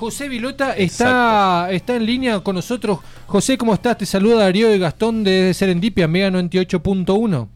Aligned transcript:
José 0.00 0.30
Vilota 0.30 0.72
está, 0.78 1.70
está 1.70 1.94
en 1.94 2.06
línea 2.06 2.40
con 2.40 2.54
nosotros. 2.54 3.00
José, 3.26 3.58
¿cómo 3.58 3.74
estás? 3.74 3.98
Te 3.98 4.06
saluda 4.06 4.44
Darío 4.44 4.74
y 4.74 4.78
Gastón 4.78 5.22
de 5.22 5.52
Serendipia, 5.52 6.08
Mega 6.08 6.30
98.1. 6.30 7.48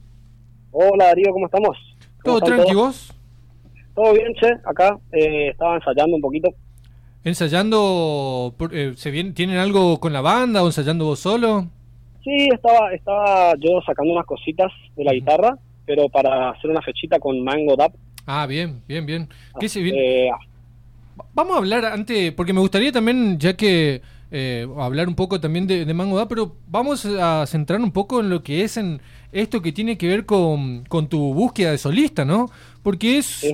Hola 0.73 1.05
Darío, 1.07 1.33
¿cómo 1.33 1.47
estamos? 1.47 1.79
¿Todo 2.23 2.41
tranqui 2.41 2.75
vos? 2.75 3.15
Todo 3.95 4.13
bien, 4.13 4.35
che, 4.35 4.53
acá 4.67 4.95
eh, 5.13 5.49
estaba 5.53 5.77
ensayando 5.77 6.17
un 6.17 6.21
poquito. 6.21 6.51
¿Ensayando? 7.25 8.55
Eh, 8.73 8.93
¿se 8.95 9.11
viene, 9.11 9.33
¿Tienen 9.33 9.57
algo 9.57 9.99
con 9.99 10.13
la 10.13 10.21
banda 10.21 10.63
o 10.63 10.67
ensayando 10.67 11.07
vos 11.07 11.21
solo? 11.21 11.69
Sí, 12.23 12.51
estaba, 12.53 12.93
estaba 12.93 13.55
yo 13.59 13.81
sacando 13.87 14.13
unas 14.13 14.27
cositas 14.27 14.71
de 14.97 15.05
la 15.05 15.15
guitarra, 15.15 15.57
pero 15.87 16.11
para 16.11 16.51
hacer 16.51 16.69
una 16.69 16.83
fechita 16.83 17.19
con 17.19 17.43
Mango 17.43 17.75
Dap. 17.75 17.95
Ah, 18.27 18.47
bien, 18.47 18.83
bien, 18.87 19.07
bien. 19.07 19.29
¿Qué 19.59 19.71
se 19.71 19.81
viene? 19.81 20.27
Eh, 20.27 20.31
Vamos 21.35 21.55
a 21.55 21.59
hablar 21.59 21.85
antes, 21.85 22.33
porque 22.33 22.53
me 22.53 22.61
gustaría 22.61 22.93
también, 22.93 23.39
ya 23.39 23.57
que 23.57 24.03
eh, 24.31 24.67
hablar 24.79 25.07
un 25.07 25.15
poco 25.15 25.41
también 25.41 25.67
de, 25.67 25.93
Mango 25.95 26.17
Dap, 26.17 26.29
pero 26.29 26.57
vamos 26.67 27.05
a 27.07 27.47
centrar 27.47 27.81
un 27.81 27.93
poco 27.93 28.21
en 28.21 28.31
lo 28.31 28.43
que 28.43 28.65
es 28.65 28.77
en 28.77 29.01
esto 29.31 29.63
que 29.63 29.71
tiene 29.73 29.97
que 29.97 30.09
ver 30.09 30.27
con, 30.27 30.85
tu 31.09 31.35
búsqueda 31.35 31.71
de 31.71 31.79
solista, 31.79 32.25
¿no? 32.25 32.51
Porque 32.83 33.19
es 33.19 33.47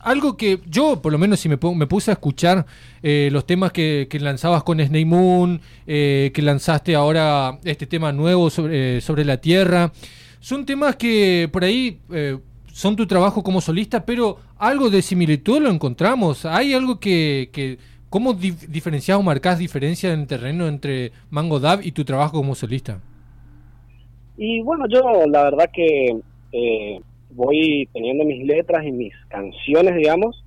algo 0.00 0.36
que 0.36 0.60
yo, 0.66 1.00
por 1.00 1.12
lo 1.12 1.18
menos, 1.18 1.40
si 1.40 1.48
me, 1.48 1.58
me 1.76 1.86
puse 1.86 2.10
a 2.10 2.14
escuchar 2.14 2.66
eh, 3.02 3.30
los 3.32 3.46
temas 3.46 3.72
que, 3.72 4.06
lanzabas 4.20 4.64
con 4.64 4.80
Snake 4.80 5.06
Moon, 5.06 5.62
eh, 5.86 6.30
que 6.34 6.42
lanzaste 6.42 6.94
ahora 6.94 7.58
este 7.64 7.86
tema 7.86 8.12
nuevo 8.12 8.50
sobre, 8.50 9.00
sobre 9.00 9.24
la 9.24 9.38
Tierra, 9.38 9.92
son 10.40 10.66
temas 10.66 10.96
que 10.96 11.48
por 11.50 11.64
ahí 11.64 12.00
son 12.78 12.94
tu 12.94 13.08
trabajo 13.08 13.42
como 13.42 13.60
solista, 13.60 14.06
pero 14.06 14.36
algo 14.56 14.88
de 14.88 15.02
similitud 15.02 15.60
lo 15.60 15.68
encontramos. 15.68 16.46
¿Hay 16.46 16.74
algo 16.74 17.00
que... 17.00 17.50
que 17.52 17.76
¿Cómo 18.08 18.32
diferencias 18.32 19.18
o 19.18 19.22
marcas 19.22 19.58
diferencia 19.58 20.12
en 20.14 20.20
el 20.20 20.26
terreno 20.26 20.66
entre 20.66 21.10
Mango 21.28 21.60
Dab 21.60 21.80
y 21.82 21.92
tu 21.92 22.04
trabajo 22.04 22.38
como 22.38 22.54
solista? 22.54 23.00
Y 24.38 24.62
bueno, 24.62 24.86
yo 24.88 25.00
la 25.26 25.42
verdad 25.42 25.68
que 25.74 26.16
eh, 26.52 27.00
voy 27.32 27.86
teniendo 27.92 28.24
mis 28.24 28.46
letras 28.46 28.86
y 28.86 28.92
mis 28.92 29.12
canciones, 29.28 29.94
digamos, 29.96 30.42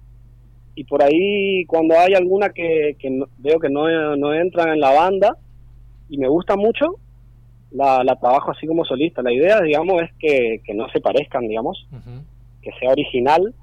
y 0.74 0.86
por 0.86 1.04
ahí 1.04 1.66
cuando 1.66 2.00
hay 2.00 2.16
alguna 2.16 2.50
que, 2.50 2.96
veo 3.38 3.60
que 3.60 3.70
no, 3.70 4.16
no 4.16 4.34
entran 4.34 4.70
en 4.70 4.80
la 4.80 4.92
banda 4.92 5.38
y 6.10 6.18
me 6.18 6.30
gusta 6.30 6.56
mucho, 6.56 6.96
la, 7.72 8.16
trabajo 8.20 8.52
así 8.52 8.68
como 8.68 8.86
solista. 8.86 9.22
La 9.22 9.34
idea, 9.34 9.62
digamos, 9.62 10.02
es 10.02 10.12
que, 10.20 10.62
no 10.74 10.90
se 10.90 11.02
parezcan, 11.02 11.48
digamos, 11.48 11.88
que 12.62 12.72
sea 12.80 12.92
original, 12.92 13.54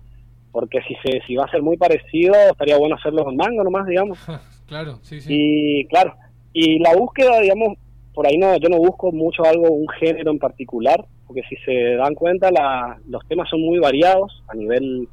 porque 0.53 0.81
si 0.83 0.95
se 1.05 1.21
si 1.27 1.37
va 1.37 1.45
a 1.45 1.51
ser 1.51 1.63
muy 1.63 1.77
parecido, 1.77 2.35
estaría 2.51 2.77
bueno 2.79 2.97
hacerlo 2.97 3.25
con 3.25 3.37
mango 3.37 3.63
nomás, 3.63 3.87
digamos. 3.87 4.19
claro, 4.67 4.99
sí, 5.03 5.21
sí. 5.21 5.35
Y 5.35 5.85
claro, 5.87 6.15
y 6.53 6.79
la 6.81 6.95
búsqueda, 6.97 7.41
digamos, 7.41 7.79
por 8.15 8.27
ahí 8.27 8.37
no, 8.37 8.57
yo 8.57 8.69
no 8.69 8.79
busco 8.79 9.13
mucho 9.13 9.45
algo, 9.45 9.71
un 9.71 9.89
género 10.01 10.31
en 10.31 10.39
particular, 10.39 11.05
porque 11.27 11.43
si 11.49 11.57
se 11.65 11.95
dan 11.97 12.15
cuenta, 12.15 12.51
la, 12.51 12.99
los 13.07 13.27
temas 13.29 13.49
son 13.49 13.61
muy 13.61 13.79
variados 13.79 14.43
a 14.49 14.55
nivel, 14.55 15.09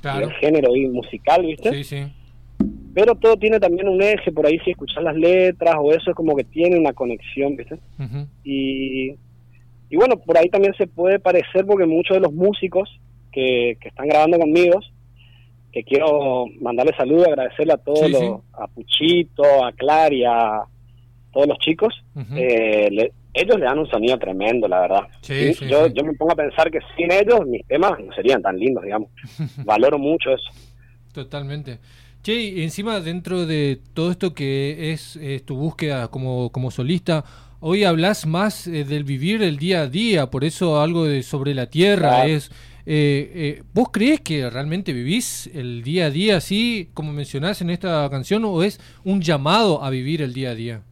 claro. 0.00 0.28
género 0.40 0.76
y 0.76 0.86
musical, 0.88 1.44
¿viste? 1.44 1.72
Sí, 1.72 1.84
sí 1.84 2.12
pero 2.98 3.14
todo 3.14 3.36
tiene 3.36 3.60
también 3.60 3.86
un 3.86 4.02
eje, 4.02 4.32
por 4.32 4.44
ahí 4.44 4.58
si 4.64 4.72
escuchas 4.72 5.04
las 5.04 5.14
letras 5.14 5.76
o 5.78 5.92
eso 5.92 6.10
es 6.10 6.16
como 6.16 6.34
que 6.34 6.42
tiene 6.42 6.76
una 6.76 6.92
conexión, 6.92 7.54
¿viste? 7.54 7.78
y, 8.42 9.10
y 9.88 9.96
bueno, 9.96 10.16
por 10.16 10.36
ahí 10.36 10.48
también 10.48 10.74
se 10.76 10.88
puede 10.88 11.20
parecer 11.20 11.64
porque 11.64 11.86
muchos 11.86 12.16
de 12.16 12.22
los 12.22 12.32
músicos 12.32 12.90
que, 13.30 13.78
que 13.80 13.90
están 13.90 14.08
grabando 14.08 14.40
conmigo, 14.40 14.80
que 15.70 15.84
quiero 15.84 16.46
mandarle 16.60 16.92
saludos, 16.96 17.28
agradecerle 17.28 17.74
a 17.74 17.76
todos 17.76 18.10
los, 18.10 18.40
a 18.52 18.66
Puchito, 18.66 19.44
a 19.64 19.70
Clary, 19.70 20.24
a 20.24 20.64
todos 21.32 21.46
los 21.46 21.58
chicos, 21.58 21.94
eh, 22.34 23.12
ellos 23.32 23.58
le 23.60 23.64
dan 23.64 23.78
un 23.78 23.88
sonido 23.88 24.18
tremendo, 24.18 24.66
la 24.66 24.80
verdad. 24.80 25.02
yo, 25.68 25.86
yo 25.86 26.02
me 26.02 26.14
pongo 26.14 26.32
a 26.32 26.36
pensar 26.36 26.68
que 26.68 26.80
sin 26.96 27.12
ellos 27.12 27.46
mis 27.46 27.64
temas 27.68 27.92
no 28.04 28.12
serían 28.12 28.42
tan 28.42 28.58
lindos, 28.58 28.82
digamos. 28.82 29.08
Valoro 29.64 30.00
mucho 30.00 30.30
eso. 30.32 30.50
Totalmente. 31.12 31.78
Che, 32.28 32.42
y 32.42 32.62
encima 32.62 33.00
dentro 33.00 33.46
de 33.46 33.78
todo 33.94 34.10
esto 34.10 34.34
que 34.34 34.92
es, 34.92 35.18
tu 35.46 35.56
búsqueda 35.56 36.08
como, 36.08 36.52
como 36.52 36.70
solista, 36.70 37.24
hoy 37.58 37.84
hablas 37.84 38.26
más 38.26 38.66
eh, 38.66 38.84
del 38.84 39.04
vivir 39.04 39.42
el 39.42 39.56
día 39.56 39.80
a 39.80 39.86
día, 39.86 40.26
por 40.26 40.44
eso 40.44 40.78
algo 40.78 41.06
de 41.06 41.22
sobre 41.22 41.54
la 41.54 41.70
tierra 41.70 42.26
es... 42.26 42.50
Eh, 42.84 43.32
eh, 43.34 43.62
¿Vos 43.72 43.88
crees 43.90 44.20
que 44.20 44.50
realmente 44.50 44.92
vivís 44.92 45.46
el 45.54 45.82
día 45.82 46.04
a 46.04 46.10
día 46.10 46.36
así, 46.36 46.90
como 46.92 47.14
mencionás 47.14 47.62
en 47.62 47.70
esta 47.70 48.06
canción, 48.10 48.44
o 48.44 48.62
es 48.62 48.78
un 49.06 49.22
llamado 49.22 49.82
a 49.82 49.88
vivir 49.88 50.20
el 50.20 50.34
día 50.34 50.50
a 50.50 50.54
día? 50.54 50.82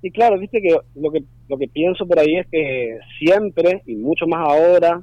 Y 0.00 0.10
claro, 0.10 0.38
viste 0.38 0.62
que 0.62 0.74
lo 0.94 1.10
que 1.10 1.22
lo 1.50 1.58
que 1.58 1.68
pienso 1.68 2.06
por 2.06 2.18
ahí 2.18 2.36
es 2.36 2.46
que 2.50 2.96
siempre, 3.18 3.82
y 3.84 3.94
mucho 3.94 4.26
más 4.26 4.48
ahora, 4.48 5.02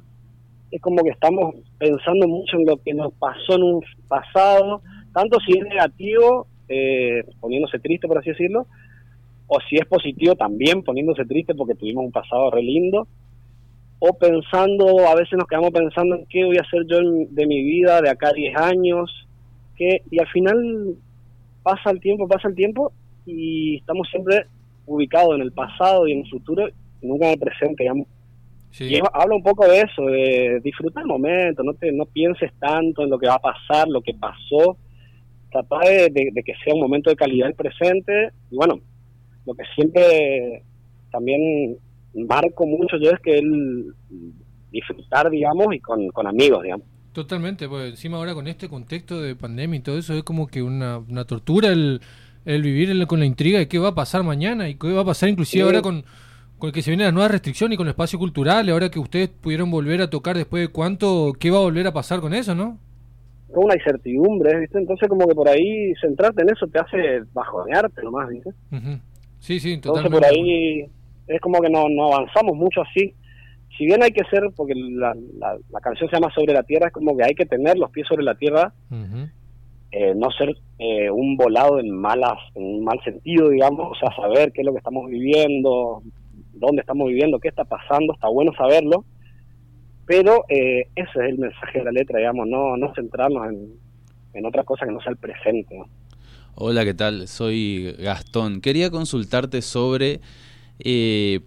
es 0.72 0.82
como 0.82 1.04
que 1.04 1.10
estamos 1.10 1.54
pensando 1.78 2.26
mucho 2.26 2.56
en 2.56 2.66
lo 2.66 2.76
que 2.82 2.92
nos 2.92 3.12
pasó 3.14 3.54
en 3.54 3.62
un 3.62 3.84
pasado, 4.08 4.82
tanto 5.12 5.38
si 5.40 5.58
es 5.58 5.64
negativo, 5.64 6.46
eh, 6.68 7.24
poniéndose 7.40 7.78
triste, 7.78 8.06
por 8.06 8.18
así 8.18 8.30
decirlo, 8.30 8.66
o 9.46 9.58
si 9.68 9.76
es 9.76 9.86
positivo 9.86 10.34
también 10.34 10.82
poniéndose 10.82 11.24
triste 11.24 11.54
porque 11.54 11.74
tuvimos 11.74 12.04
un 12.04 12.12
pasado 12.12 12.50
re 12.50 12.62
lindo, 12.62 13.08
o 14.00 14.12
pensando, 14.16 15.08
a 15.08 15.14
veces 15.14 15.36
nos 15.36 15.48
quedamos 15.48 15.70
pensando 15.70 16.16
en 16.16 16.26
qué 16.26 16.44
voy 16.44 16.56
a 16.58 16.62
hacer 16.62 16.82
yo 16.86 16.98
de 17.00 17.46
mi 17.46 17.64
vida 17.64 18.00
de 18.00 18.10
acá 18.10 18.28
a 18.28 18.32
10 18.32 18.56
años, 18.56 19.26
que, 19.76 20.02
y 20.10 20.20
al 20.20 20.28
final 20.28 20.94
pasa 21.62 21.90
el 21.90 22.00
tiempo, 22.00 22.28
pasa 22.28 22.48
el 22.48 22.54
tiempo, 22.54 22.92
y 23.26 23.78
estamos 23.78 24.08
siempre 24.08 24.46
ubicados 24.86 25.34
en 25.34 25.42
el 25.42 25.52
pasado 25.52 26.06
y 26.06 26.12
en 26.12 26.20
el 26.20 26.30
futuro, 26.30 26.68
y 27.00 27.06
nunca 27.06 27.26
en 27.26 27.32
el 27.32 27.38
presente, 27.38 27.82
digamos. 27.82 28.06
Y 28.78 29.00
habla 29.12 29.34
un 29.34 29.42
poco 29.42 29.66
de 29.66 29.80
eso, 29.80 30.02
de 30.02 30.60
disfrutar 30.62 31.02
el 31.02 31.08
momento, 31.08 31.62
no, 31.64 31.74
te, 31.74 31.90
no 31.90 32.04
pienses 32.04 32.52
tanto 32.60 33.02
en 33.02 33.10
lo 33.10 33.18
que 33.18 33.26
va 33.26 33.34
a 33.34 33.40
pasar, 33.40 33.88
lo 33.88 34.02
que 34.02 34.14
pasó, 34.14 34.76
tratar 35.50 35.84
de, 35.84 36.32
que 36.44 36.54
sea 36.64 36.74
un 36.74 36.80
momento 36.80 37.10
de 37.10 37.16
calidad 37.16 37.48
el 37.48 37.54
presente. 37.54 38.30
Y 38.50 38.56
bueno, 38.56 38.80
lo 39.46 39.54
que 39.54 39.64
siempre 39.74 40.62
también 41.10 41.76
marco 42.14 42.66
mucho 42.66 42.96
yo 42.98 43.10
es 43.10 43.20
que 43.20 43.38
él 43.38 43.94
disfrutar, 44.70 45.30
digamos, 45.30 45.74
y 45.74 45.80
con, 45.80 46.26
amigos, 46.26 46.62
digamos. 46.62 46.86
Totalmente, 47.12 47.68
pues 47.68 47.90
encima 47.90 48.18
ahora 48.18 48.34
con 48.34 48.46
este 48.46 48.68
contexto 48.68 49.20
de 49.20 49.34
pandemia 49.34 49.78
y 49.78 49.82
todo 49.82 49.98
eso 49.98 50.14
es 50.14 50.22
como 50.22 50.46
que 50.46 50.62
una, 50.62 50.98
una 50.98 51.24
tortura 51.24 51.68
el, 51.68 52.00
el 52.44 52.62
vivir 52.62 53.06
con 53.06 53.18
la 53.18 53.26
intriga 53.26 53.58
de 53.58 53.66
qué 53.66 53.78
va 53.78 53.88
a 53.88 53.94
pasar 53.94 54.22
mañana 54.22 54.68
y 54.68 54.76
qué 54.76 54.92
va 54.92 55.02
a 55.02 55.06
pasar 55.06 55.28
inclusive 55.28 55.64
ahora 55.64 55.82
con, 55.82 56.04
con 56.58 56.72
que 56.72 56.82
se 56.82 56.90
vienen 56.90 57.06
las 57.06 57.14
nuevas 57.14 57.30
restricciones 57.32 57.74
y 57.74 57.76
con 57.76 57.86
el 57.86 57.92
espacio 57.92 58.18
cultural, 58.18 58.68
ahora 58.68 58.90
que 58.90 58.98
ustedes 58.98 59.28
pudieron 59.28 59.70
volver 59.70 60.02
a 60.02 60.10
tocar 60.10 60.36
después 60.36 60.62
de 60.62 60.68
cuánto, 60.68 61.32
qué 61.38 61.50
va 61.50 61.58
a 61.58 61.62
volver 61.62 61.86
a 61.86 61.92
pasar 61.92 62.20
con 62.20 62.34
eso, 62.34 62.54
¿no? 62.54 62.78
Con 63.52 63.64
una 63.64 63.74
incertidumbre, 63.74 64.60
¿viste? 64.60 64.78
Entonces 64.78 65.08
como 65.08 65.26
que 65.26 65.34
por 65.34 65.48
ahí 65.48 65.92
centrarte 66.00 66.42
en 66.42 66.50
eso 66.50 66.66
te 66.66 66.78
hace 66.78 67.22
bajonearte 67.32 68.02
nomás, 68.02 68.28
¿viste? 68.28 68.50
Sí, 69.38 69.60
sí, 69.60 69.80
totalmente. 69.80 70.08
Entonces 70.08 70.10
por 70.10 70.24
ahí 70.24 70.86
es 71.26 71.40
como 71.40 71.60
que 71.60 71.70
no, 71.70 71.88
no 71.88 72.12
avanzamos 72.12 72.56
mucho 72.56 72.82
así. 72.82 73.14
Si 73.76 73.84
bien 73.84 74.02
hay 74.02 74.10
que 74.10 74.24
ser, 74.24 74.42
porque 74.56 74.74
la, 74.74 75.14
la, 75.38 75.80
canción 75.80 76.10
se 76.10 76.16
llama 76.16 76.32
Sobre 76.34 76.52
la 76.52 76.64
Tierra, 76.64 76.88
es 76.88 76.92
como 76.92 77.16
que 77.16 77.24
hay 77.24 77.34
que 77.34 77.46
tener 77.46 77.78
los 77.78 77.90
pies 77.90 78.08
sobre 78.08 78.24
la 78.24 78.34
tierra, 78.34 78.72
eh, 79.92 80.14
no 80.16 80.30
ser 80.32 80.56
eh, 80.78 81.10
un 81.10 81.36
volado 81.36 81.78
en 81.78 81.90
malas, 81.90 82.38
en 82.56 82.64
un 82.64 82.84
mal 82.84 83.00
sentido, 83.04 83.50
digamos, 83.50 83.92
o 83.92 83.94
sea, 83.94 84.14
saber 84.16 84.52
qué 84.52 84.62
es 84.62 84.66
lo 84.66 84.72
que 84.72 84.78
estamos 84.78 85.08
viviendo, 85.08 86.02
dónde 86.54 86.80
estamos 86.80 87.06
viviendo, 87.06 87.38
qué 87.38 87.48
está 87.48 87.64
pasando, 87.64 88.14
está 88.14 88.28
bueno 88.28 88.52
saberlo, 88.56 89.04
pero 90.08 90.46
eh, 90.48 90.88
ese 90.96 91.10
es 91.10 91.28
el 91.28 91.38
mensaje 91.38 91.80
de 91.80 91.84
la 91.84 91.92
letra, 91.92 92.18
digamos, 92.18 92.48
no, 92.48 92.78
no 92.78 92.94
centrarnos 92.94 93.52
en, 94.32 94.46
otra 94.46 94.64
cosa 94.64 94.86
que 94.86 94.92
no 94.92 95.00
sea 95.00 95.10
el 95.10 95.18
presente. 95.18 95.78
Hola, 96.54 96.84
¿qué 96.84 96.94
tal? 96.94 97.28
Soy 97.28 97.94
Gastón. 97.98 98.62
Quería 98.62 98.88
consultarte 98.88 99.60
sobre, 99.60 100.20
eh, 100.78 101.40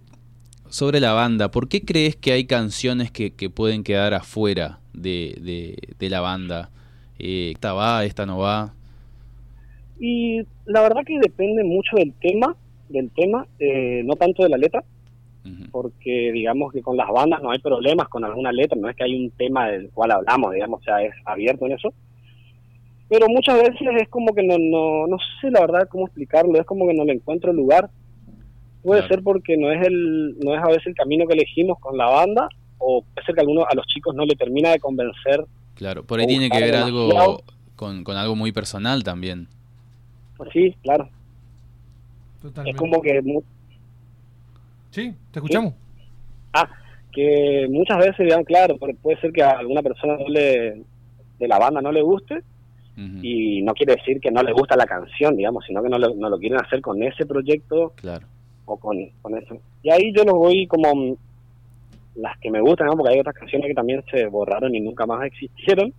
sobre 0.68 1.00
la 1.00 1.12
banda. 1.12 1.50
¿Por 1.50 1.68
qué 1.68 1.84
crees 1.84 2.14
que 2.14 2.32
hay 2.32 2.44
canciones 2.44 3.10
que, 3.10 3.34
que 3.34 3.50
pueden 3.50 3.82
quedar 3.82 4.14
afuera 4.14 4.78
de, 4.92 5.74
de, 5.98 6.10
la 6.10 6.20
banda? 6.20 6.70
Eh, 7.18 7.50
¿Esta 7.54 7.72
va, 7.72 8.04
esta 8.04 8.26
no 8.26 8.38
va? 8.38 8.74
Y 9.98 10.42
la 10.66 10.82
verdad 10.82 11.00
que 11.04 11.18
depende 11.18 11.64
mucho 11.64 11.96
del 11.96 12.12
tema, 12.12 12.54
del 12.90 13.10
tema, 13.10 13.48
eh, 13.58 14.02
no 14.04 14.14
tanto 14.14 14.44
de 14.44 14.50
la 14.50 14.58
letra 14.58 14.84
porque 15.70 16.30
digamos 16.32 16.72
que 16.72 16.82
con 16.82 16.96
las 16.96 17.08
bandas 17.08 17.42
no 17.42 17.50
hay 17.50 17.58
problemas 17.58 18.08
con 18.08 18.24
alguna 18.24 18.52
letra, 18.52 18.78
no 18.80 18.88
es 18.88 18.96
que 18.96 19.04
hay 19.04 19.14
un 19.14 19.30
tema 19.30 19.68
del 19.68 19.90
cual 19.90 20.12
hablamos, 20.12 20.52
digamos, 20.52 20.80
o 20.80 20.84
sea, 20.84 21.02
es 21.02 21.12
abierto 21.24 21.66
en 21.66 21.72
eso. 21.72 21.92
Pero 23.08 23.26
muchas 23.28 23.60
veces 23.60 23.88
es 24.00 24.08
como 24.08 24.34
que 24.34 24.42
no, 24.42 24.56
no, 24.58 25.06
no 25.06 25.16
sé 25.40 25.50
la 25.50 25.60
verdad 25.60 25.88
cómo 25.88 26.06
explicarlo, 26.06 26.58
es 26.58 26.66
como 26.66 26.86
que 26.86 26.94
no 26.94 27.04
le 27.04 27.14
encuentro 27.14 27.52
lugar. 27.52 27.90
Puede 28.82 29.06
ser 29.06 29.22
porque 29.22 29.56
no 29.56 29.70
es 29.70 29.86
el 29.86 30.38
no 30.40 30.54
es 30.54 30.62
a 30.62 30.66
veces 30.66 30.88
el 30.88 30.94
camino 30.94 31.26
que 31.26 31.34
elegimos 31.34 31.78
con 31.78 31.96
la 31.96 32.06
banda 32.06 32.48
o 32.78 33.02
puede 33.02 33.24
ser 33.24 33.34
que 33.34 33.40
a, 33.40 33.42
alguno, 33.42 33.64
a 33.64 33.74
los 33.74 33.86
chicos 33.86 34.14
no 34.14 34.24
le 34.24 34.34
termina 34.34 34.70
de 34.70 34.80
convencer. 34.80 35.44
Claro, 35.74 36.04
por 36.04 36.18
ahí 36.18 36.26
tiene 36.26 36.50
que 36.50 36.60
ver 36.60 36.74
algo 36.74 37.42
con, 37.76 38.02
con 38.02 38.16
algo 38.16 38.34
muy 38.34 38.50
personal 38.50 39.04
también. 39.04 39.46
Pues 40.36 40.50
sí, 40.52 40.74
claro. 40.82 41.08
Es 42.64 42.76
como 42.76 43.00
que... 43.00 43.22
Sí, 44.92 45.12
te 45.32 45.40
escuchamos. 45.40 45.74
Ah, 46.52 46.68
que 47.10 47.66
muchas 47.68 47.98
veces, 47.98 48.18
digamos, 48.18 48.46
claro, 48.46 48.78
puede 48.78 49.20
ser 49.20 49.32
que 49.32 49.42
a 49.42 49.58
alguna 49.58 49.82
persona 49.82 50.16
de 50.16 50.84
la 51.40 51.58
banda 51.58 51.82
no 51.82 51.90
le 51.90 52.02
guste, 52.02 52.42
y 52.96 53.62
no 53.62 53.72
quiere 53.72 53.96
decir 53.96 54.20
que 54.20 54.30
no 54.30 54.42
le 54.42 54.52
gusta 54.52 54.76
la 54.76 54.86
canción, 54.86 55.34
digamos, 55.36 55.64
sino 55.66 55.82
que 55.82 55.88
no 55.88 55.98
lo, 55.98 56.14
no 56.14 56.28
lo 56.28 56.38
quieren 56.38 56.60
hacer 56.60 56.82
con 56.82 57.02
ese 57.02 57.24
proyecto 57.24 57.92
claro. 57.96 58.26
o 58.66 58.76
con, 58.76 58.98
con 59.22 59.36
eso. 59.36 59.56
Y 59.82 59.90
ahí 59.90 60.12
yo 60.14 60.24
los 60.24 60.34
voy 60.34 60.66
como 60.66 61.16
las 62.14 62.38
que 62.38 62.50
me 62.50 62.60
gustan, 62.60 62.88
porque 62.88 63.14
hay 63.14 63.20
otras 63.20 63.34
canciones 63.34 63.68
que 63.68 63.74
también 63.74 64.04
se 64.10 64.26
borraron 64.26 64.74
y 64.74 64.80
nunca 64.80 65.06
más 65.06 65.24
existieron, 65.24 65.94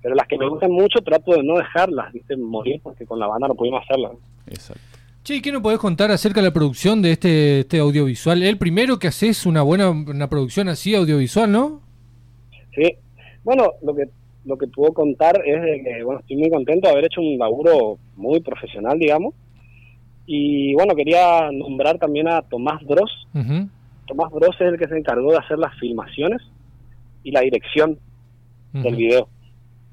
pero 0.00 0.14
las 0.14 0.26
que 0.26 0.38
me 0.38 0.48
gustan 0.48 0.72
mucho 0.72 1.00
trato 1.00 1.32
de 1.32 1.42
no 1.42 1.58
dejarlas, 1.58 2.10
¿viste? 2.12 2.36
morir 2.36 2.80
porque 2.82 3.04
con 3.04 3.18
la 3.18 3.26
banda 3.26 3.48
no 3.48 3.54
pudimos 3.54 3.82
hacerlas. 3.82 4.12
Exacto. 4.46 4.89
Che, 5.22 5.42
¿qué 5.42 5.52
nos 5.52 5.62
podés 5.62 5.78
contar 5.78 6.10
acerca 6.10 6.40
de 6.40 6.46
la 6.46 6.52
producción 6.52 7.02
de 7.02 7.12
este, 7.12 7.60
este 7.60 7.78
audiovisual? 7.78 8.42
El 8.42 8.56
primero 8.56 8.98
que 8.98 9.08
haces 9.08 9.44
una 9.44 9.62
buena 9.62 9.90
una 9.90 10.28
producción 10.28 10.68
así 10.68 10.94
audiovisual, 10.94 11.52
¿no? 11.52 11.82
Sí. 12.74 12.96
Bueno, 13.44 13.72
lo 13.82 13.94
que 13.94 14.08
lo 14.44 14.56
que 14.56 14.66
puedo 14.66 14.92
contar 14.92 15.42
es 15.44 15.60
de 15.60 15.82
que, 15.84 16.02
bueno, 16.02 16.20
estoy 16.20 16.36
muy 16.36 16.50
contento 16.50 16.88
de 16.88 16.92
haber 16.92 17.04
hecho 17.04 17.20
un 17.20 17.38
laburo 17.38 17.98
muy 18.16 18.40
profesional, 18.40 18.98
digamos. 18.98 19.34
Y 20.26 20.74
bueno, 20.74 20.94
quería 20.94 21.50
nombrar 21.52 21.98
también 21.98 22.28
a 22.28 22.42
Tomás 22.42 22.82
Bros. 22.84 23.26
Tomás 24.06 24.30
Bros 24.30 24.56
es 24.58 24.72
el 24.72 24.78
que 24.78 24.88
se 24.88 24.96
encargó 24.96 25.32
de 25.32 25.38
hacer 25.38 25.58
las 25.58 25.78
filmaciones 25.78 26.40
y 27.22 27.32
la 27.32 27.40
dirección 27.40 27.98
del 28.72 28.96
video. 28.96 29.28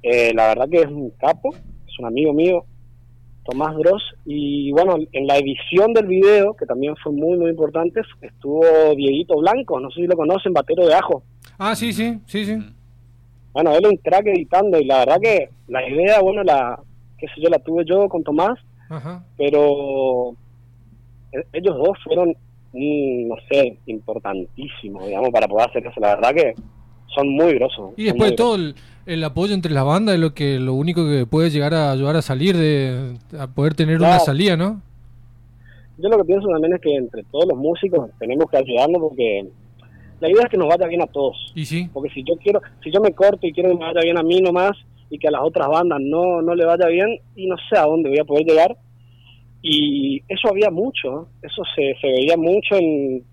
Eh, 0.04 0.32
la 0.34 0.48
verdad 0.48 0.70
que 0.70 0.82
es 0.82 0.88
un 0.88 1.10
capo, 1.20 1.54
es 1.88 2.00
un 2.00 2.06
amigo 2.06 2.34
mío, 2.34 2.66
Tomás 3.48 3.76
Bros. 3.76 4.04
Y 4.26 4.72
bueno, 4.72 4.98
en 5.12 5.28
la 5.28 5.38
edición 5.38 5.94
del 5.94 6.08
video, 6.08 6.54
que 6.56 6.66
también 6.66 6.96
fue 7.02 7.12
muy, 7.14 7.38
muy 7.38 7.50
importante, 7.50 8.02
estuvo 8.22 8.62
Dieguito 8.96 9.38
Blanco, 9.38 9.80
no 9.80 9.90
sé 9.90 10.02
si 10.02 10.08
lo 10.08 10.18
conocen, 10.18 10.54
Batero 10.54 10.86
de 10.86 10.94
Ajo. 10.94 11.24
Ah, 11.58 11.76
sí, 11.76 11.94
sí, 11.94 12.20
sí, 12.26 12.46
sí. 12.46 12.58
Bueno, 13.54 13.72
él 13.74 13.88
un 13.88 13.98
crack 13.98 14.28
editando 14.28 14.80
y 14.80 14.86
la 14.86 15.00
verdad 15.00 15.20
que 15.22 15.50
la 15.68 15.88
idea, 15.88 16.22
bueno, 16.22 16.44
la, 16.44 16.80
qué 17.18 17.28
sé 17.28 17.42
yo, 17.42 17.50
la 17.50 17.60
tuve 17.60 17.86
yo 17.86 18.08
con 18.10 18.24
Tomás, 18.24 18.60
pero 19.38 20.36
e, 21.32 21.44
ellos 21.54 21.76
dos 21.78 21.98
fueron, 22.04 22.36
no 22.74 23.36
sé, 23.50 23.78
importantísimos, 23.88 25.08
digamos, 25.08 25.30
para 25.32 25.48
poder 25.48 25.70
hacer 25.70 25.88
eso. 25.88 26.00
La 26.00 26.16
verdad 26.16 26.36
que 26.36 26.54
son 27.14 27.30
muy 27.30 27.54
grosos. 27.56 27.94
Y 27.98 28.06
después 28.06 28.36
todo 28.36 28.56
el, 29.06 29.24
apoyo 29.24 29.54
entre 29.54 29.72
las 29.72 29.86
bandas 29.86 30.16
es 30.16 30.22
lo 30.22 30.34
que 30.34 30.60
lo 30.60 30.74
único 30.74 31.08
que 31.08 31.26
puede 31.26 31.50
llegar 31.50 31.74
a 31.74 31.92
ayudar 31.92 32.16
a 32.16 32.22
salir 32.22 32.56
de 32.58 33.18
a 33.38 33.48
poder 33.48 33.74
tener 33.74 33.98
una 33.98 34.20
salida, 34.20 34.58
¿no? 34.58 34.82
Yo 35.98 36.10
lo 36.10 36.18
que 36.18 36.26
pienso 36.26 36.48
también 36.48 36.74
es 36.74 36.82
que 36.82 36.96
entre 36.96 37.24
todos 37.24 37.48
los 37.48 37.58
músicos 37.58 38.10
tenemos 38.20 38.50
que 38.52 38.58
ayudarnos 38.58 39.02
porque 39.02 39.48
la 40.20 40.30
idea 40.30 40.44
es 40.44 40.50
que 40.50 40.58
nos 40.58 40.68
vaya 40.68 40.88
bien 40.88 41.02
a 41.02 41.08
todos. 41.08 41.52
¿Y 41.56 41.66
sí? 41.66 41.90
Porque 41.92 42.10
si 42.14 42.24
yo 42.24 42.36
quiero, 42.38 42.62
si 42.84 42.92
yo 42.92 43.02
me 43.02 43.14
corto 43.14 43.48
y 43.48 43.54
quiero 43.54 43.70
que 43.70 43.76
me 43.76 43.86
vaya 43.86 44.02
bien 44.04 44.18
a 44.18 44.24
mí 44.24 44.42
nomás 44.42 44.78
y 45.10 45.18
que 45.18 45.28
a 45.28 45.32
las 45.32 45.42
otras 45.42 45.68
bandas 45.70 46.00
no, 46.02 46.42
no 46.42 46.54
le 46.54 46.66
vaya 46.66 46.88
bien, 46.88 47.20
y 47.36 47.48
no 47.48 47.56
sé 47.70 47.78
a 47.78 47.86
dónde 47.86 48.10
voy 48.10 48.20
a 48.20 48.26
poder 48.26 48.46
llegar. 48.46 48.78
Y 49.62 50.22
eso 50.28 50.50
había 50.50 50.70
mucho, 50.70 51.30
eso 51.42 51.64
se, 51.76 51.96
se 52.00 52.08
veía 52.08 52.38
mucho 52.38 52.76
en, 52.76 53.24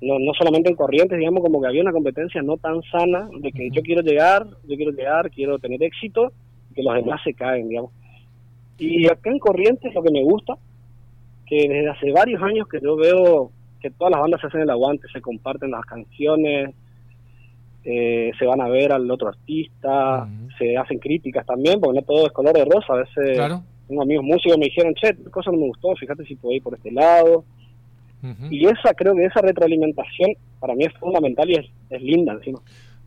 no, 0.00 0.18
no 0.18 0.32
solamente 0.34 0.70
en 0.70 0.76
corrientes, 0.76 1.18
digamos, 1.18 1.42
como 1.42 1.60
que 1.60 1.68
había 1.68 1.82
una 1.82 1.92
competencia 1.92 2.42
no 2.42 2.56
tan 2.56 2.82
sana 2.90 3.28
de 3.40 3.52
que 3.52 3.70
yo 3.70 3.82
quiero 3.82 4.02
llegar, 4.02 4.46
yo 4.66 4.76
quiero 4.76 4.92
llegar, 4.92 5.30
quiero 5.30 5.58
tener 5.58 5.82
éxito, 5.82 6.32
y 6.70 6.74
que 6.74 6.82
los 6.82 6.94
demás 6.94 7.20
se 7.22 7.34
caen, 7.34 7.68
digamos. 7.68 7.90
Y 8.78 9.06
acá 9.06 9.30
en 9.30 9.38
Corrientes 9.38 9.94
lo 9.94 10.02
que 10.02 10.10
me 10.10 10.22
gusta, 10.22 10.56
que 11.46 11.68
desde 11.68 11.90
hace 11.90 12.12
varios 12.12 12.42
años 12.42 12.66
que 12.68 12.80
yo 12.80 12.96
veo 12.96 13.50
que 13.80 13.90
todas 13.90 14.12
las 14.12 14.20
bandas 14.20 14.40
se 14.40 14.46
hacen 14.46 14.62
el 14.62 14.70
aguante, 14.70 15.06
se 15.12 15.20
comparten 15.20 15.70
las 15.70 15.84
canciones, 15.84 16.74
eh, 17.84 18.30
se 18.38 18.46
van 18.46 18.60
a 18.60 18.68
ver 18.68 18.92
al 18.92 19.10
otro 19.10 19.28
artista, 19.28 20.28
se 20.58 20.76
hacen 20.76 20.98
críticas 20.98 21.44
también, 21.44 21.80
porque 21.80 22.00
no 22.00 22.06
todo 22.06 22.26
es 22.26 22.32
color 22.32 22.54
de 22.54 22.64
rosa, 22.64 22.92
a 22.92 22.96
veces 22.96 23.62
tengo 23.88 24.02
amigos 24.02 24.24
músicos 24.24 24.56
me 24.56 24.66
dijeron, 24.66 24.94
che, 24.94 25.14
cosa 25.30 25.50
no 25.50 25.58
me 25.58 25.66
gustó, 25.66 25.94
fíjate 25.96 26.24
si 26.24 26.36
puedo 26.36 26.54
ir 26.54 26.62
por 26.62 26.74
este 26.74 26.92
lado. 26.92 27.44
Y 28.50 28.66
esa, 28.66 28.92
creo 28.94 29.14
que 29.14 29.24
esa 29.24 29.40
retroalimentación 29.40 30.32
para 30.58 30.74
mí 30.74 30.84
es 30.84 30.92
fundamental 30.94 31.48
y 31.48 31.54
es, 31.54 31.66
es 31.90 32.02
linda 32.02 32.34
encima. 32.34 32.60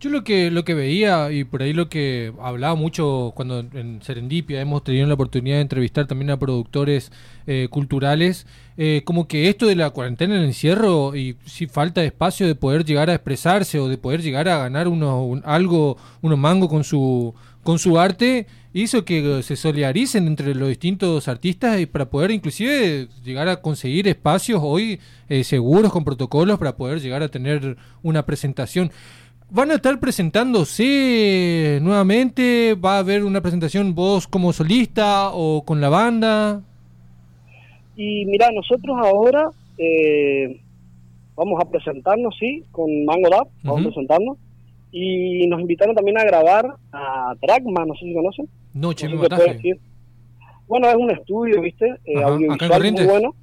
Yo 0.03 0.09
lo 0.09 0.25
que 0.25 0.51
lo 0.51 0.65
que 0.65 0.73
veía 0.73 1.31
y 1.31 1.45
por 1.45 1.61
ahí 1.61 1.71
lo 1.71 1.87
que 1.87 2.33
hablaba 2.41 2.75
mucho 2.75 3.31
cuando 3.35 3.59
en 3.59 4.01
Serendipia 4.01 4.59
hemos 4.59 4.83
tenido 4.83 5.07
la 5.07 5.13
oportunidad 5.13 5.55
de 5.55 5.61
entrevistar 5.61 6.07
también 6.07 6.29
a 6.29 6.37
productores 6.37 7.09
eh, 7.47 7.69
culturales, 7.69 8.45
eh, 8.75 9.03
como 9.05 9.29
que 9.29 9.47
esto 9.47 9.65
de 9.65 9.77
la 9.77 9.91
cuarentena, 9.91 10.35
el 10.35 10.43
encierro 10.43 11.15
y 11.15 11.37
si 11.45 11.67
falta 11.67 12.01
de 12.01 12.07
espacio 12.07 12.45
de 12.45 12.55
poder 12.55 12.83
llegar 12.83 13.09
a 13.09 13.13
expresarse 13.13 13.79
o 13.79 13.87
de 13.87 13.97
poder 13.97 14.21
llegar 14.21 14.49
a 14.49 14.57
ganar 14.57 14.89
uno, 14.89 15.39
algo, 15.45 15.95
unos 16.21 16.37
mangos 16.37 16.67
con 16.67 16.83
su 16.83 17.33
con 17.63 17.79
su 17.79 17.97
arte 17.97 18.45
hizo 18.73 19.05
que 19.05 19.41
se 19.43 19.55
solidaricen 19.55 20.27
entre 20.27 20.55
los 20.55 20.67
distintos 20.67 21.27
artistas 21.27 21.79
y 21.79 21.85
para 21.85 22.09
poder 22.09 22.31
inclusive 22.31 23.07
llegar 23.23 23.47
a 23.47 23.61
conseguir 23.61 24.07
espacios 24.07 24.59
hoy 24.63 24.99
eh, 25.29 25.43
seguros 25.43 25.91
con 25.91 26.03
protocolos 26.03 26.57
para 26.57 26.75
poder 26.75 26.99
llegar 26.99 27.23
a 27.23 27.29
tener 27.29 27.77
una 28.01 28.25
presentación. 28.25 28.91
¿Van 29.49 29.69
a 29.69 29.75
estar 29.75 29.99
presentándose 29.99 31.79
nuevamente? 31.81 32.73
¿Va 32.73 32.95
a 32.95 32.99
haber 32.99 33.23
una 33.23 33.41
presentación 33.41 33.93
vos 33.93 34.27
como 34.27 34.51
solista 34.51 35.29
o 35.31 35.63
con 35.63 35.79
la 35.79 35.89
banda? 35.89 36.61
Y 37.95 38.25
mira, 38.25 38.49
nosotros 38.51 38.97
ahora 39.03 39.49
eh, 39.77 40.59
vamos 41.35 41.61
a 41.61 41.69
presentarnos, 41.69 42.35
sí, 42.39 42.63
con 42.71 43.05
Mango 43.05 43.29
Dab, 43.29 43.47
vamos 43.63 43.81
a 43.81 43.83
presentarnos. 43.89 44.37
Y 44.95 45.47
nos 45.47 45.59
invitaron 45.59 45.95
también 45.95 46.19
a 46.19 46.23
grabar 46.23 46.75
a 46.91 47.33
Dragma, 47.41 47.83
no 47.83 47.95
sé 47.95 48.05
si 48.05 48.13
conocen. 48.13 48.47
No, 48.75 48.93
che, 48.93 49.09
no 49.09 49.19
Bueno, 50.67 50.87
es 50.87 50.95
un 50.95 51.09
estudio, 51.09 51.61
¿viste? 51.61 51.95
Eh, 52.05 52.21
audiovisual 52.21 52.91
muy 52.93 53.05
bueno. 53.05 53.35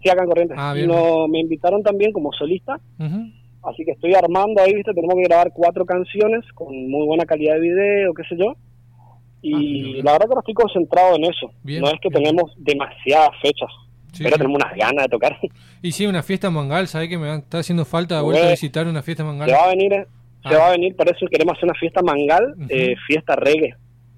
Sí, 0.00 0.08
acá 0.08 0.22
en 0.22 0.28
Corrientes. 0.28 0.56
Ah, 0.56 0.72
no, 0.86 1.26
me 1.26 1.40
invitaron 1.40 1.82
también 1.82 2.12
como 2.12 2.32
solista. 2.32 2.80
Así 3.64 3.84
que 3.84 3.90
estoy 3.90 4.14
armando 4.14 4.62
ahí, 4.62 4.72
¿viste? 4.72 4.94
Tenemos 4.94 5.16
que 5.16 5.24
grabar 5.24 5.50
cuatro 5.52 5.84
canciones 5.84 6.44
con 6.54 6.68
muy 6.88 7.06
buena 7.06 7.24
calidad 7.24 7.54
de 7.54 7.60
video, 7.60 8.14
qué 8.14 8.22
sé 8.28 8.36
yo. 8.38 8.54
Y 9.42 9.98
ah, 9.98 10.02
la 10.04 10.12
verdad 10.12 10.28
que 10.28 10.38
estoy 10.38 10.54
concentrado 10.54 11.16
en 11.16 11.24
eso. 11.24 11.50
no 11.64 11.88
es 11.88 12.00
que 12.00 12.08
tenemos 12.08 12.52
demasiadas 12.58 13.30
fechas, 13.42 13.70
pero 14.16 14.36
tenemos 14.36 14.62
unas 14.62 14.76
ganas 14.76 15.06
de 15.06 15.08
tocar. 15.08 15.36
Y 15.82 15.92
sí, 15.92 16.06
una 16.06 16.22
fiesta 16.22 16.50
mangal, 16.50 16.86
¿sabes 16.86 17.08
que 17.08 17.18
me 17.18 17.34
está 17.34 17.58
haciendo 17.58 17.84
falta 17.84 18.16
de 18.16 18.22
vuelta 18.22 18.46
a 18.46 18.50
visitar 18.50 18.86
una 18.86 19.02
fiesta 19.02 19.24
mangal? 19.24 19.50
Se 19.50 19.54
va 19.54 19.64
a 19.64 19.68
venir, 19.68 20.06
se 20.48 20.54
ah. 20.54 20.58
va 20.58 20.68
a 20.68 20.70
venir, 20.72 20.94
por 20.94 21.08
eso 21.08 21.26
queremos 21.30 21.56
hacer 21.56 21.64
una 21.64 21.78
fiesta 21.78 22.02
mangal, 22.02 22.54
eh, 22.68 22.94
fiesta 23.06 23.34
reggae, 23.36 23.74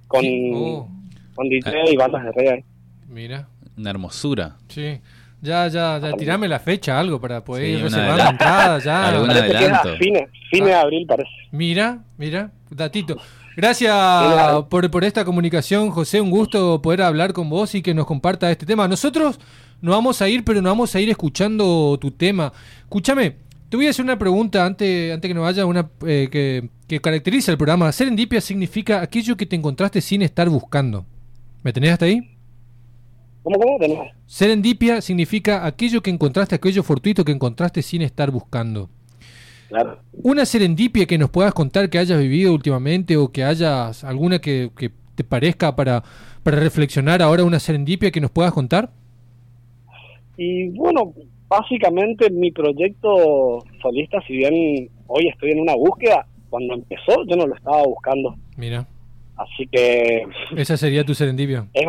con, 0.09 0.25
oh. 0.55 0.89
con 1.35 1.49
DJ 1.49 1.71
ah. 1.71 1.91
y 1.91 1.97
bandas 1.97 2.25
de 2.25 2.33
reggae. 2.33 2.65
Mira. 3.09 3.49
Una 3.77 3.91
hermosura. 3.91 4.57
Sí. 4.69 5.01
Ya, 5.43 5.69
ya, 5.69 5.99
ya, 5.99 6.13
tirame 6.15 6.49
la 6.49 6.59
fecha, 6.59 6.99
algo 6.99 7.21
para 7.21 7.45
poder 7.45 7.69
ir 7.69 7.83
reservando 7.83 8.31
entradas, 8.31 8.85
ya. 8.85 9.09
Algún 9.09 9.31
adelanto. 9.31 9.97
Fines, 9.97 10.31
fines 10.51 10.69
de 10.69 10.75
abril 10.75 11.07
parece. 11.07 11.31
Mira, 11.53 11.99
mira, 12.17 12.51
datito. 12.71 13.19
Gracias 13.55 13.95
por, 14.69 14.91
por 14.91 15.05
esta 15.05 15.25
comunicación, 15.25 15.91
José. 15.91 16.21
Un 16.21 16.31
gusto 16.31 16.81
poder 16.83 17.03
hablar 17.03 17.33
con 17.33 17.49
vos 17.49 17.75
y 17.75 17.83
que 17.83 17.95
nos 17.95 18.07
comparta 18.07 18.51
este 18.51 18.67
tema. 18.67 18.89
Nosotros 18.89 19.39
nos 19.81 19.95
vamos 19.95 20.21
a 20.23 20.29
ir, 20.29 20.43
pero 20.43 20.61
nos 20.63 20.71
vamos 20.71 20.95
a 20.95 21.01
ir 21.01 21.11
escuchando 21.11 21.99
tu 22.01 22.11
tema. 22.11 22.53
Escúchame, 22.81 23.37
te 23.69 23.77
voy 23.77 23.87
a 23.87 23.91
hacer 23.91 24.05
una 24.05 24.19
pregunta 24.19 24.65
antes, 24.65 25.13
antes 25.13 25.29
que 25.29 25.35
nos 25.35 25.43
vaya, 25.43 25.67
una 25.67 25.91
eh, 26.07 26.29
que, 26.31 26.69
que 26.87 27.01
caracteriza 27.01 27.51
el 27.51 27.59
programa. 27.59 27.91
Serendipia 27.93 28.41
significa 28.41 29.01
aquello 29.01 29.37
que 29.37 29.47
te 29.47 29.57
encontraste 29.57 30.01
sin 30.01 30.23
estar 30.23 30.49
buscando. 30.49 31.05
¿Me 31.63 31.73
tenés 31.73 31.93
hasta 31.93 32.05
ahí? 32.05 32.37
¿Cómo, 33.43 33.59
cómo? 33.59 33.79
Serendipia 34.27 35.01
significa 35.01 35.67
aquello 35.67 36.03
que 36.03 36.11
encontraste, 36.11 36.55
aquello 36.55 36.83
fortuito 36.83 37.25
que 37.25 37.33
encontraste 37.33 37.83
sin 37.83 38.03
estar 38.03 38.31
buscando. 38.31 38.89
Claro. 39.69 39.99
Una 40.13 40.45
serendipia 40.47 41.07
que 41.07 41.19
nos 41.19 41.31
puedas 41.31 41.53
contar 41.55 41.91
que 41.91 41.99
hayas 41.99 42.21
vivido 42.21 42.53
últimamente 42.53 43.17
o 43.17 43.31
que 43.31 43.45
hayas 43.45 44.05
alguna 44.05 44.39
que, 44.41 44.71
te 45.15 45.25
parezca 45.25 45.75
para, 45.75 46.05
para 46.43 46.59
reflexionar 46.59 47.23
ahora, 47.23 47.43
una 47.43 47.59
serendipia 47.59 48.11
que 48.11 48.21
nos 48.21 48.31
puedas 48.31 48.53
contar. 48.53 48.91
Y 50.37 50.69
bueno, 50.69 51.15
básicamente 51.49 52.31
mi 52.31 52.51
proyecto 52.51 53.65
solista, 53.81 54.21
si 54.27 54.37
bien 54.37 54.89
hoy 55.07 55.29
estoy 55.29 55.53
en 55.53 55.61
una 55.61 55.75
búsqueda, 55.75 56.27
cuando 56.51 56.75
empezó 56.75 57.25
yo 57.29 57.37
no 57.37 57.47
lo 57.47 57.55
estaba 57.55 57.83
buscando. 57.85 58.37
Mira. 58.57 58.87
Así 59.37 59.67
que... 59.71 60.27
Esa 60.57 60.77
sería 60.77 61.05
tu 61.05 61.15
serendipia. 61.15 61.67
Es 61.75 61.85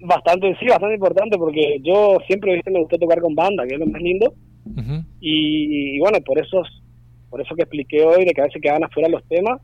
bastante, 0.00 0.56
sí, 0.60 0.66
bastante 0.66 0.94
importante 0.94 1.36
porque 1.36 1.80
yo 1.82 2.18
siempre 2.26 2.62
me 2.64 2.80
gustó 2.80 2.96
tocar 2.96 3.20
con 3.20 3.34
banda, 3.34 3.66
que 3.66 3.74
es 3.74 3.80
lo 3.80 3.86
más 3.86 4.00
lindo. 4.00 4.32
y, 5.20 5.98
bueno, 5.98 6.18
por 6.24 6.40
eso, 6.40 6.62
por 7.28 7.40
eso 7.40 7.54
que 7.56 7.62
expliqué 7.62 8.04
hoy 8.04 8.24
de 8.24 8.32
que 8.32 8.40
a 8.40 8.44
veces 8.44 8.62
quedaban 8.62 8.84
afuera 8.84 9.08
los 9.08 9.24
temas. 9.24 9.60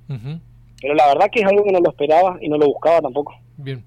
Pero 0.80 0.94
la 0.94 1.08
verdad 1.08 1.30
que 1.30 1.40
es 1.40 1.46
algo 1.46 1.64
que 1.64 1.72
no 1.72 1.80
lo 1.80 1.90
esperaba 1.90 2.38
y 2.40 2.48
no 2.48 2.56
lo 2.56 2.66
buscaba 2.66 3.00
tampoco. 3.00 3.34
Bien. 3.56 3.84